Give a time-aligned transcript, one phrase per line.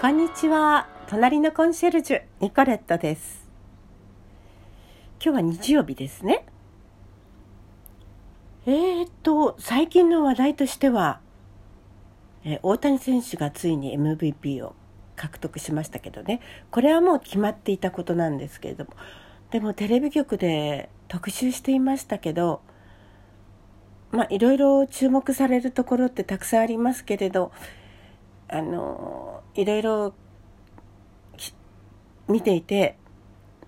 [0.00, 0.86] こんにちは。
[1.08, 3.48] 隣のコンシェルジュニコレットです。
[5.20, 6.46] 今日は日曜日ですね。
[8.64, 11.18] えー、っと最近の話題としては、
[12.44, 14.76] え大谷選手がついに MVP を
[15.16, 16.40] 獲得しましたけどね。
[16.70, 18.92] これはもう決まっていたことなんですけれども。
[19.50, 22.60] でもテレビ局で特集していましたけど
[24.12, 27.50] まあいろいろ注目されるところってたくさんありますけれど
[28.48, 30.14] あのいろいろ
[32.28, 32.96] 見ていて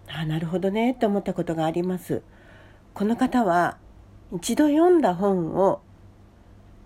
[0.09, 2.23] あなるほどねと思ったことがあります。
[2.95, 3.79] この方は
[4.33, 5.81] 一度読んだ本を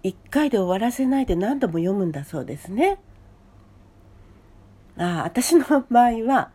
[0.03, 2.99] 一回で終わらせないで何度も読むんだそうですね。
[4.97, 6.51] あ私の場合は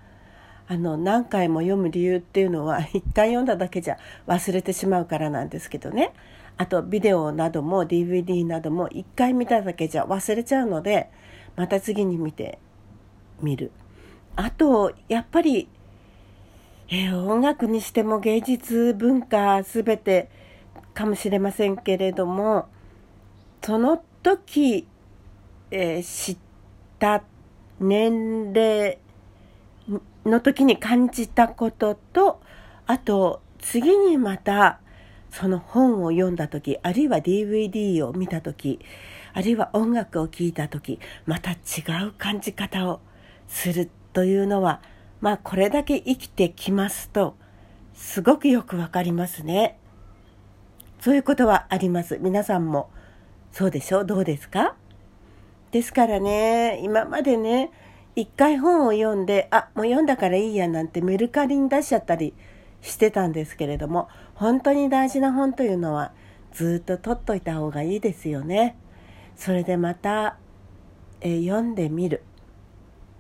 [0.67, 3.97] あの何回も読む理由っていうのは一回読んだだけじゃ
[4.27, 6.13] 忘れてしまうからなんですけどね
[6.57, 11.09] あとビデオなども DVD なども一回見ただけじゃ忘れちゃうので
[11.59, 12.57] また次に見て
[13.41, 13.73] みる。
[14.37, 15.67] あとやっぱり、
[16.87, 20.29] えー、音楽にしても芸術文化全て
[20.93, 22.69] かもしれませんけれども
[23.61, 24.87] その時、
[25.69, 26.37] えー、知っ
[26.97, 27.23] た
[27.81, 28.97] 年齢
[30.25, 32.39] の時に感じたことと
[32.87, 34.79] あと次にまた
[35.31, 38.79] その本を読んだ時あるいは DVD を見た時
[39.33, 41.55] あるいは音楽を聴いた時また違
[42.07, 42.99] う感じ方を
[43.47, 44.81] するというのは
[45.21, 47.35] まあこれだけ生きてきますと
[47.93, 49.77] すごくよくわかりますね。
[50.99, 52.17] そういうことはあります。
[52.19, 52.89] 皆さんも
[53.51, 54.05] そうでしょう？
[54.05, 54.75] どうですか？
[55.71, 57.71] ですからね今までね
[58.15, 62.33] 一回本を読んであもう読んだからいいやなんてメルカリに出しちゃったり
[62.81, 66.11] してたんですけれども本当に大事な本というのは
[66.53, 68.75] ずっと取っといた方がいいですよね。
[69.35, 70.37] それでまた、
[71.21, 72.23] えー、読んでみる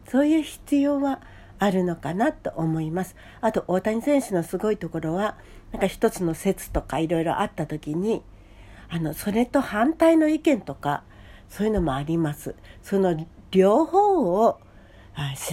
[0.07, 1.21] そういう必要は
[1.59, 3.15] あるのかなと思います。
[3.41, 5.37] あと大谷選手のすごいところは
[5.71, 8.23] なんか一つの説とかいろいろあった時に
[8.89, 11.03] あのそれと反対の意見とか
[11.47, 12.55] そういうのもあります。
[12.81, 13.15] その
[13.51, 14.59] 両方を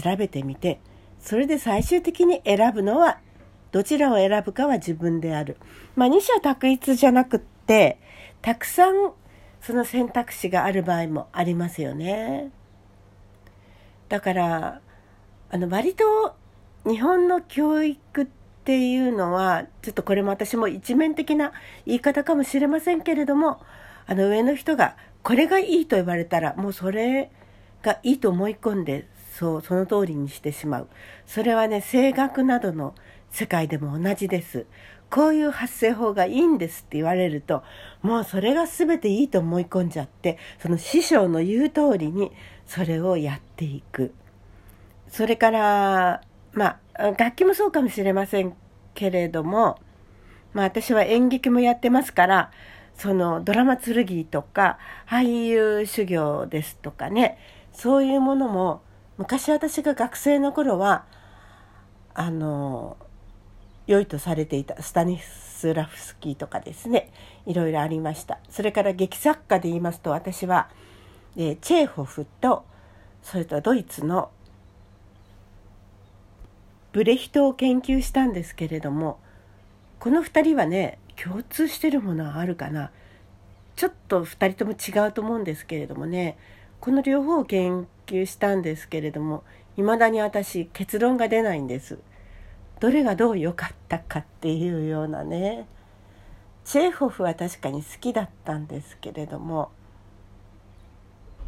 [0.02, 0.80] 調べてみて
[1.18, 3.18] それで最終的に選ぶのは
[3.76, 5.58] どちらを選ぶかは自分である。
[5.96, 7.98] まあ二者択一じゃなくって
[8.40, 9.12] たくさん
[9.60, 12.50] その選択肢がある場合もありますよね。
[14.08, 14.80] だから
[15.50, 16.34] あの割と
[16.86, 18.26] 日本の教育っ
[18.64, 21.52] ていうのはちょっとこれも私も一面的な
[21.84, 23.60] 言い方かもしれませんけれども
[24.06, 27.30] あの上の人がこれがいいと言われたらもうそれ
[27.82, 29.06] がいいと思い込んで
[29.38, 30.88] そうその通りにしてしまう
[31.26, 32.94] それはね声楽などの
[33.36, 34.64] 世界でも同じです。
[35.10, 37.62] こういう発声法がいいんですって言われると
[38.00, 42.32] もうそれが全ていいと思い込んじゃってその師匠の言う通りに
[42.66, 44.14] それをやっていく。
[45.08, 46.22] それから
[46.54, 48.54] まあ楽器もそうかもしれません
[48.94, 49.78] けれども
[50.54, 52.50] まあ私は演劇もやってますから
[52.94, 57.36] そのドラマ剣とか俳優修行ですとかね
[57.74, 58.80] そういうものも
[59.18, 61.04] 昔私が学生の頃は
[62.14, 62.96] あの
[63.86, 67.10] 良いとされていたスタニスラフスキーとかですね。
[67.46, 68.38] いろいろありました。
[68.50, 70.68] それから劇作家で言いますと私は、
[71.36, 72.64] えー、チェーホフと
[73.22, 74.30] それとドイツの
[76.92, 79.18] ブレヒトを研究したんですけれども
[79.98, 82.90] この2人はね共通してるものはあるかな。
[83.76, 86.38] ちょっと2人とも違うと思うんですけれどもね
[86.80, 89.44] この両方を研究したんですけれども
[89.76, 91.98] 未だに私結論が出ないんです。
[92.80, 95.66] どれがどう良かったかっていうようなね
[96.64, 99.70] チェーホフは確かに好きだったんですけれども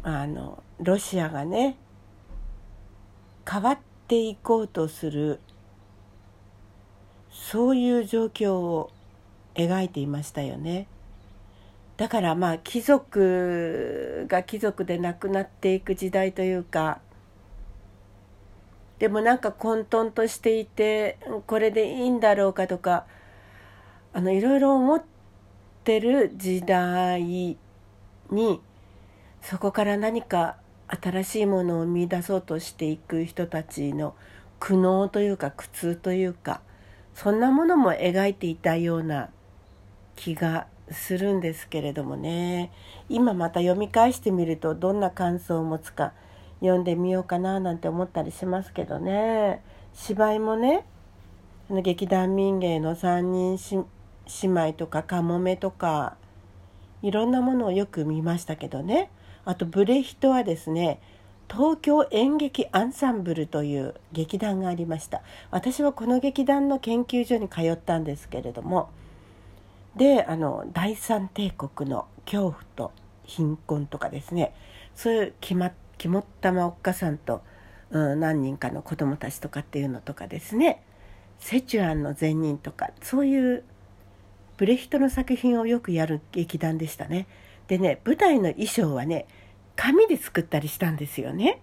[0.01, 1.75] あのロシアがね
[3.49, 5.39] 変わっていこうとする
[7.31, 8.91] そういう状況を
[9.55, 10.87] 描いていましたよね。
[11.97, 17.01] だからまあ貴族が貴族でなくなっていく時代というか
[18.99, 21.17] でもなんか混沌としていて
[21.47, 23.05] これでいいんだろうかとか
[24.13, 25.03] あのいろいろ思っ
[25.83, 27.57] てる時代に
[29.41, 30.57] そこから何か
[30.87, 34.15] 新しいものを見出そうとしていく人たちの
[34.59, 36.61] 苦悩というか苦痛というか
[37.13, 39.29] そんなものも描いていたような
[40.15, 42.71] 気がするんですけれどもね。
[43.09, 46.13] 今また読み返してみるとどんな感想を持つか
[46.59, 49.61] 読んでみようかななんて思ったりしますけどね。
[49.93, 50.85] 芝居もね
[51.69, 53.57] 劇団民芸の三人
[54.41, 56.15] 姉妹とかかもめとか
[57.01, 59.09] いろんなものをよく見ましたけどね。
[59.45, 60.99] あとブレヒトはですね
[61.51, 65.21] 東京演劇アンサンブルという劇団がありました。
[65.49, 68.89] 私はこの劇団の研究所に通ったんですけれども
[69.95, 72.91] であの第三帝国の恐怖と
[73.23, 74.53] 貧困とかですね
[74.95, 77.43] そういう肝肝っ玉おっかさんと、
[77.91, 80.83] うん、何人かの子供たちとかっていうのとかですね
[81.37, 83.63] セチュアンの善人とかそういう
[84.57, 87.27] ブレヒトの作品をよくやる劇団でしたね。
[87.67, 89.27] でね舞台の衣装はね
[89.75, 91.61] 紙で作ったりしたんですよね。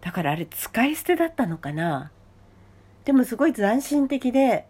[0.00, 2.12] だからあれ使い捨てだったのかな。
[3.04, 4.66] でもすごい斬新的で、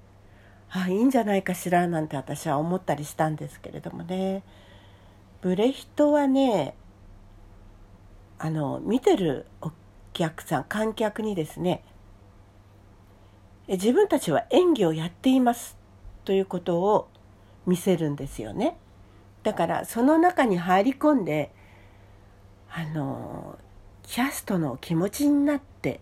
[0.71, 4.43] あいいんじゃないかしらなんて私は思ったりしたんですけれどもね。
[5.43, 6.75] ブレヒトはね、
[8.39, 9.73] あの、見てるお
[10.13, 11.85] 客さん、観客にですね、
[13.69, 15.77] 自分たちは演技をやっています
[16.25, 17.09] ということを
[17.67, 18.77] 見せるんですよね。
[19.43, 21.53] だからその中に入り込んで
[22.71, 23.59] あの
[24.03, 26.01] キャストの気持ちになって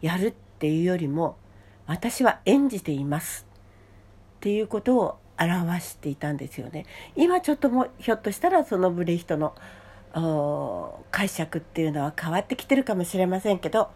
[0.00, 1.36] やるっていうよりも
[1.86, 3.46] 私は演じています
[4.36, 6.86] っていうことを表していたんですよね。
[7.14, 9.54] 今ちょっともひょっとしたらそのブレヒトの
[11.10, 13.90] 解釈っていうのは変わってきてるかもしれませんけど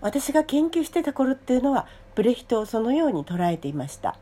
[0.00, 4.16] 私が研究してた頃っていうのはブレヒトをそのように捉えていました。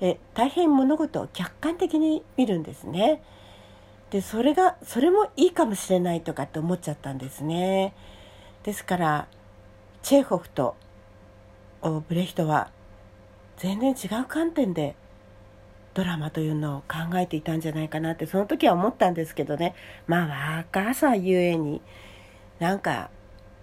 [0.00, 3.22] え大変物事を客観的に見るんですね。
[4.14, 7.94] でそれがそれもいいかもしれないとかって思っちゃったんですね
[8.62, 9.26] ですから
[10.02, 10.76] チェーホフと
[11.82, 12.70] ブレヒトは
[13.56, 14.94] 全然違う観点で
[15.94, 19.74] ドラマというのを考えていたんじゃないかなってその時は思ったんですけどね。
[20.06, 21.80] まあ若さゆえに
[22.58, 23.10] なんか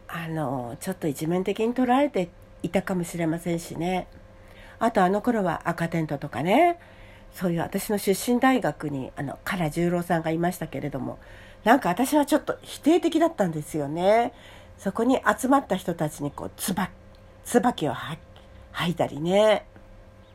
[0.07, 2.29] あのちょっと一面的に捉えて
[2.63, 4.07] いたかもしれませんしね。
[4.79, 6.79] あとあの頃は赤テントとかね。
[7.33, 11.19] そういう私の出身大学にあの唐十郎さんがいましたけれども。
[11.63, 14.33] なんか私はちょっと否定的だったんですよね。
[14.77, 16.89] そこに集まった人たちにこうつば
[17.45, 18.17] 椿を吐
[18.89, 19.65] いたりね。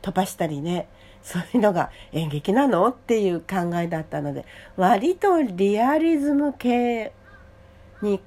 [0.03, 0.89] 飛ばしたりね。
[1.27, 4.45] そういうのが演劇なのっていう考えだったので
[4.77, 7.13] 割とリアリズム系
[8.01, 8.21] に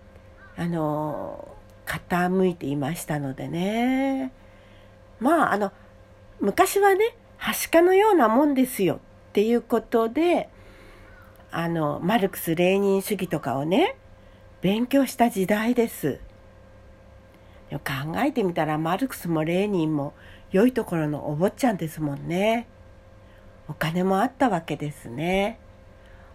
[0.57, 1.47] あの
[1.85, 4.33] 傾いていましたのでね。
[5.21, 5.71] まああの
[6.41, 8.97] 昔はねはしかのようなもんですよっ
[9.31, 10.49] ていうことで
[11.51, 13.95] あのマルクス・レーニン主義とかをね
[14.59, 16.19] 勉強した時代です。
[17.71, 17.79] 考
[18.17, 20.13] えてみたらマルクスもレーニンも
[20.51, 22.67] 良いところのお坊ちゃんですもんね。
[23.69, 25.60] お金もあったわけですね。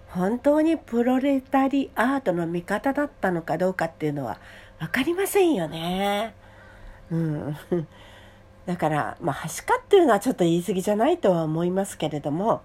[0.08, 4.38] 本当にプロレタリアートの味方だったのかどうかっていうのは
[4.78, 6.34] 分かりませんよね。
[7.10, 7.56] うん。
[8.66, 12.62] だから、まあ、はしかっていうのはちょっと言い過ぎじゃないとは思いますけれども、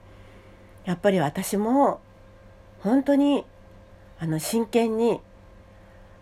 [0.86, 2.00] やっぱり私も
[2.81, 3.45] 本当に
[4.19, 5.19] あの真剣に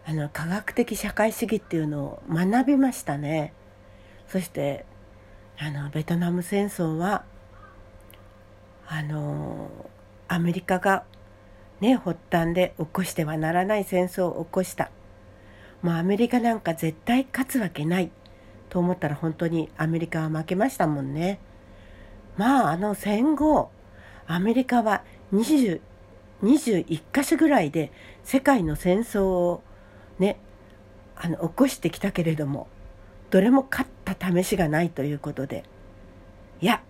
[0.06, 3.54] あの科学的社会主義っていうのを学びましたね。
[4.30, 4.86] そして
[5.60, 7.26] あのベトナム戦争は
[8.88, 9.69] あの
[10.28, 11.04] アメリカが
[11.81, 14.92] ね発端で起こしてはならない戦争を起こした。
[15.81, 18.12] もうアメリカなんか絶対勝つわけない。
[18.69, 21.39] と思ったら本当にアメリカは負けましたもんね。
[22.36, 23.72] まああの戦後
[24.28, 25.04] アメリカは
[25.34, 25.81] 20
[26.44, 27.91] 21箇所ぐらいで
[28.24, 29.63] 世界の戦争を
[30.20, 30.38] ね
[31.15, 32.67] あの起こしてきたけれども
[33.32, 35.63] どれも勝った試しがないということで
[36.62, 36.84] いや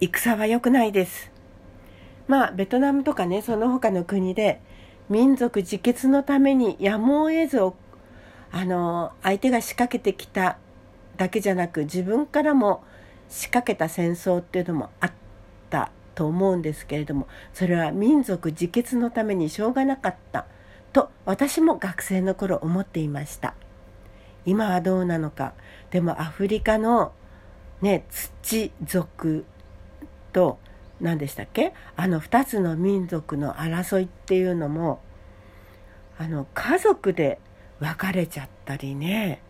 [0.00, 1.31] 戦は良くないです
[2.28, 4.60] まあベトナムとかねその他の国で
[5.08, 7.58] 民族自決のためにやむを得ず
[8.52, 10.58] あの相手が仕掛けてきた
[11.16, 12.84] だけじゃなく自分からも
[13.28, 15.12] 仕掛けた戦争っていうのもあっ
[15.70, 20.46] たと思うんですけれどもそれは民族自決のためにしょうがなかった
[20.92, 23.54] と私も学生の頃思っていました。
[24.44, 25.54] 今はどうなのか。
[25.90, 27.12] でもアフリカの
[27.80, 29.44] ね土族
[30.32, 30.58] と
[31.02, 31.74] 何でしたっけ？
[31.96, 35.00] あの2つの民族の争いっていうのも
[36.18, 37.38] あの家族で
[37.80, 39.42] 別れちゃったりね。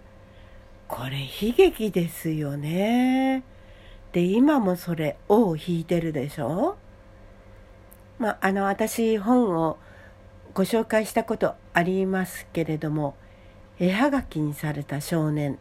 [0.89, 3.45] これ悲劇ですよね。
[4.13, 6.77] で今もそれ「尾を引いてるでしょ？
[8.19, 9.79] まあ、あの私本を
[10.55, 13.15] ご紹介したことありますけれども
[13.79, 15.59] 絵はがきにされた少年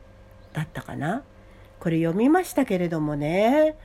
[0.53, 1.23] だったかな？
[1.79, 3.75] これ読みましたけれどもね。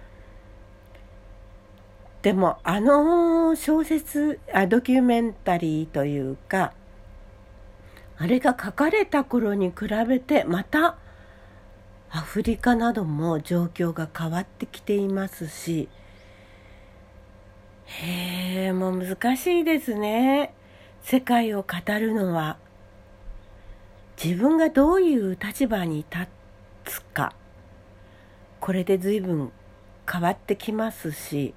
[2.26, 6.72] でもあの小説あドキュメンタリーというか
[8.18, 10.98] あれが書かれた頃に比べてまた
[12.10, 15.88] アフリカなども状況が変わってきていますし
[17.84, 20.52] へえもう難しいですね。
[21.02, 22.56] 世界を語るのは
[24.20, 26.26] 自分がどういう立場に立
[26.86, 27.34] つか
[28.58, 29.52] これで随分
[30.10, 31.54] 変わってきますし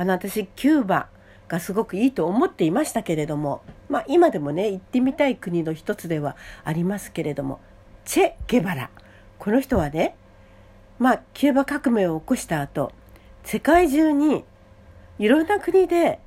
[0.00, 1.08] あの私キューバ
[1.46, 7.60] がすごくいいと思っていましたけれどもまあ今でもね行ってみたい国の一つではありますけれども
[8.06, 8.90] チェ・ゲバラ
[9.38, 10.16] この人はね
[10.98, 12.92] まあキューバ革命を起こした後
[13.44, 14.42] 世界中に
[15.18, 16.18] いろんな国で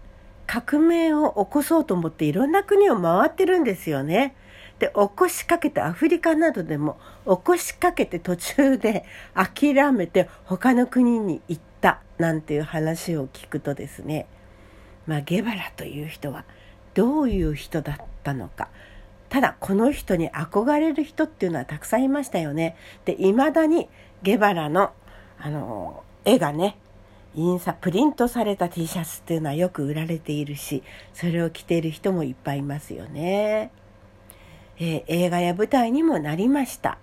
[0.46, 4.36] 革命を起こそうと思っていろんな国を回ってるんですよね。
[4.77, 9.03] で起こしかけてアフリカなどでも起こしかけて途中で
[9.34, 14.25] 諦めて他の国に行ったなんていう話を聞くとですね
[15.06, 16.46] まあゲバラという人は
[16.94, 18.70] どういう人だったのか
[19.28, 22.78] ただこの人に憧れる人っていうのはたくさんいましたよね。
[23.04, 23.90] で未だに
[24.22, 24.92] ゲバラの
[25.40, 26.78] あの絵がね
[27.36, 30.84] 印刷プリントされた T シャツっていうのはよく売られているし
[31.16, 33.72] それを着ている人もいっぱいいますよね。
[34.80, 37.00] えー、映画や舞台にもなりました。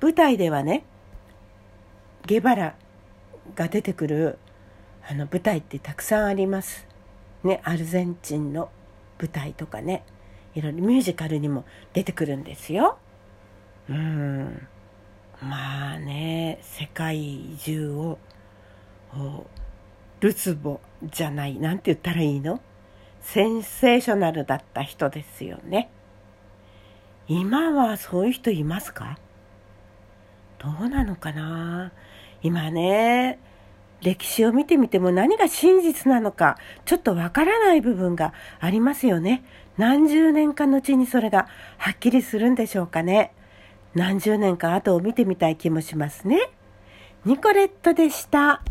[0.00, 0.84] 舞台ではね
[2.26, 2.74] ゲバラ
[3.54, 4.38] が出てくる
[5.08, 6.86] あの舞台ってたくさんあります。
[7.44, 8.70] ね、アルゼンチンの
[9.18, 10.04] 舞台とかね
[10.54, 12.98] いろいろミュージカルにも出てくるんですよ。
[13.88, 14.66] うん
[15.40, 18.18] まあね世界中を
[20.20, 22.60] ルツボじゃないなんて言ったらいいの？
[23.20, 25.90] センセーショナルだった人ですよね。
[27.28, 29.18] 今はそういう人いますか？
[30.58, 31.92] どうなのかな？
[32.42, 33.38] 今ね
[34.02, 39.42] 歴史を見てみても何が真実なのかちょっとわからない部分がありますよね。
[39.76, 43.32] 何十年か後にそれがはっきりするんでしょうかね。
[43.94, 46.50] 何十年か後を見てみたい気もしますね。
[47.24, 48.62] ニコレットでした。